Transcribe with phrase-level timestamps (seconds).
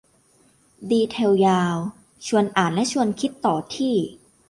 [0.91, 1.75] ดีเทลยาว
[2.27, 3.95] ชวนอ่านและชวนคิดต่อที่